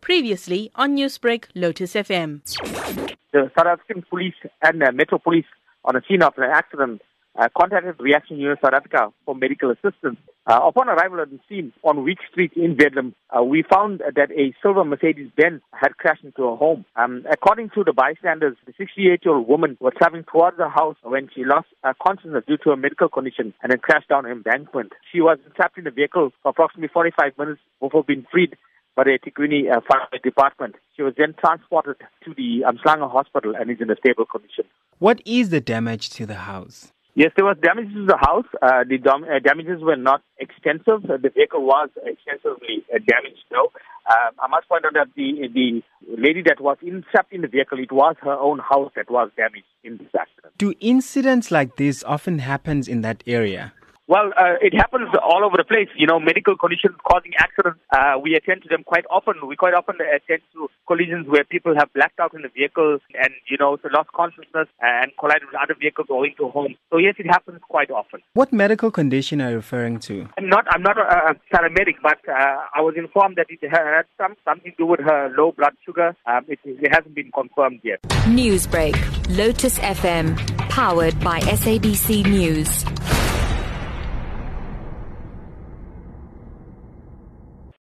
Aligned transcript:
Previously 0.00 0.70
on 0.74 0.96
Newsbreak, 0.96 1.46
Lotus 1.54 1.94
FM. 1.94 2.40
The 3.32 3.50
South 3.56 3.66
African 3.66 4.02
police 4.08 4.34
and 4.62 4.82
uh, 4.82 4.92
Metro 4.92 5.18
Police 5.18 5.46
on 5.84 5.94
the 5.94 6.02
scene 6.08 6.22
of 6.22 6.34
an 6.36 6.44
accident 6.44 7.02
uh, 7.38 7.48
contacted 7.56 7.96
Reaction 8.00 8.38
Unit 8.38 8.58
South 8.64 8.72
Africa 8.72 9.12
for 9.24 9.34
medical 9.34 9.70
assistance. 9.70 10.16
Uh, 10.46 10.60
upon 10.62 10.88
arrival 10.88 11.20
at 11.20 11.30
the 11.30 11.40
scene 11.48 11.72
on 11.82 12.04
Week 12.04 12.18
Street 12.30 12.52
in 12.54 12.76
Verulam, 12.76 13.12
uh, 13.36 13.42
we 13.42 13.62
found 13.62 14.00
that 14.14 14.30
a 14.30 14.54
silver 14.62 14.84
Mercedes-Benz 14.84 15.60
had 15.72 15.96
crashed 15.96 16.24
into 16.24 16.44
a 16.44 16.56
home. 16.56 16.84
Um, 16.94 17.24
according 17.30 17.70
to 17.70 17.82
the 17.84 17.92
bystanders, 17.92 18.56
the 18.64 18.72
68-year-old 18.72 19.48
woman 19.48 19.76
was 19.80 19.92
traveling 19.98 20.24
towards 20.30 20.56
the 20.56 20.68
house 20.68 20.96
when 21.02 21.28
she 21.34 21.44
lost 21.44 21.66
consciousness 22.00 22.44
due 22.46 22.58
to 22.58 22.70
a 22.70 22.76
medical 22.76 23.08
condition 23.08 23.52
and 23.62 23.72
then 23.72 23.78
crashed 23.78 24.08
down 24.08 24.24
an 24.24 24.32
embankment. 24.32 24.92
She 25.12 25.20
was 25.20 25.38
trapped 25.56 25.78
in 25.78 25.84
the 25.84 25.90
vehicle 25.90 26.30
for 26.42 26.50
approximately 26.50 26.88
45 26.88 27.32
minutes 27.38 27.60
before 27.80 28.04
being 28.04 28.24
freed 28.30 28.56
by 28.96 29.04
the 29.04 29.18
eThekwini 29.18 29.70
uh, 29.70 29.80
Fire 29.86 30.08
Department. 30.22 30.74
She 30.96 31.02
was 31.02 31.14
then 31.16 31.34
transported 31.38 31.96
to 32.24 32.34
the 32.34 32.64
Umhlanga 32.66 33.10
Hospital 33.10 33.54
and 33.54 33.70
is 33.70 33.76
in 33.80 33.90
a 33.90 33.96
stable 33.96 34.24
condition. 34.24 34.64
What 34.98 35.20
is 35.26 35.50
the 35.50 35.60
damage 35.60 36.10
to 36.10 36.26
the 36.26 36.34
house? 36.34 36.92
Yes, 37.14 37.32
there 37.34 37.46
was 37.46 37.56
damage 37.62 37.92
to 37.94 38.04
the 38.04 38.18
house. 38.18 38.44
Uh, 38.60 38.84
the 38.84 38.98
uh, 39.08 39.38
damages 39.42 39.82
were 39.82 39.96
not 39.96 40.22
extensive. 40.38 41.08
Uh, 41.08 41.16
the 41.16 41.30
vehicle 41.30 41.64
was 41.64 41.88
extensively 42.04 42.84
uh, 42.94 42.98
damaged, 43.08 43.44
though. 43.50 43.72
Um, 44.08 44.32
I 44.38 44.48
must 44.48 44.68
point 44.68 44.84
out 44.84 44.92
that 44.92 45.08
the 45.16 45.48
the 45.52 45.82
lady 46.16 46.42
that 46.42 46.60
was 46.60 46.76
in, 46.82 47.04
trapped 47.10 47.32
in 47.32 47.40
the 47.40 47.48
vehicle, 47.48 47.78
it 47.78 47.90
was 47.90 48.16
her 48.20 48.34
own 48.34 48.58
house 48.58 48.92
that 48.96 49.10
was 49.10 49.30
damaged 49.34 49.64
in 49.82 49.96
this 49.96 50.12
accident. 50.18 50.52
Do 50.58 50.74
incidents 50.78 51.50
like 51.50 51.76
this 51.76 52.04
often 52.04 52.38
happens 52.38 52.86
in 52.86 53.00
that 53.00 53.24
area? 53.26 53.72
Well, 54.08 54.30
uh, 54.38 54.54
it 54.60 54.72
happens 54.72 55.08
all 55.20 55.44
over 55.44 55.56
the 55.56 55.64
place. 55.64 55.88
You 55.96 56.06
know, 56.06 56.20
medical 56.20 56.56
conditions 56.56 56.94
causing 57.02 57.32
accidents. 57.38 57.80
Uh, 57.90 58.14
we 58.22 58.34
attend 58.34 58.62
to 58.62 58.68
them 58.68 58.84
quite 58.84 59.04
often. 59.10 59.34
We 59.46 59.56
quite 59.56 59.74
often 59.74 59.96
attend 59.96 60.42
to 60.54 60.68
collisions 60.86 61.26
where 61.26 61.42
people 61.42 61.74
have 61.76 61.92
blacked 61.92 62.20
out 62.20 62.32
in 62.32 62.42
the 62.42 62.48
vehicle 62.48 62.98
and, 63.20 63.30
you 63.50 63.56
know, 63.58 63.76
so 63.82 63.88
lost 63.92 64.10
consciousness 64.12 64.68
and 64.80 65.10
collided 65.18 65.46
with 65.46 65.60
other 65.60 65.74
vehicles 65.74 66.06
going 66.08 66.34
to 66.38 66.48
home. 66.50 66.76
So 66.90 66.98
yes, 66.98 67.16
it 67.18 67.26
happens 67.26 67.60
quite 67.68 67.90
often. 67.90 68.20
What 68.34 68.52
medical 68.52 68.92
condition 68.92 69.40
are 69.40 69.50
you 69.50 69.56
referring 69.56 69.98
to? 70.00 70.28
I'm 70.38 70.48
not, 70.48 70.66
I'm 70.70 70.82
not 70.82 70.98
a, 70.98 71.30
a 71.30 71.34
paramedic, 71.52 71.96
but 72.00 72.18
uh, 72.28 72.58
I 72.74 72.80
was 72.82 72.94
informed 72.96 73.36
that 73.36 73.46
it 73.48 73.58
had 73.68 74.02
some, 74.16 74.36
something 74.44 74.70
to 74.70 74.76
do 74.76 74.86
with 74.86 75.00
her 75.00 75.34
low 75.36 75.50
blood 75.50 75.74
sugar. 75.84 76.14
Um, 76.26 76.44
it, 76.46 76.60
it 76.64 76.94
hasn't 76.94 77.14
been 77.16 77.32
confirmed 77.32 77.80
yet. 77.82 78.00
Newsbreak, 78.26 78.94
Lotus 79.36 79.80
FM, 79.80 80.36
powered 80.68 81.18
by 81.20 81.40
SABC 81.40 82.24
News. 82.26 82.84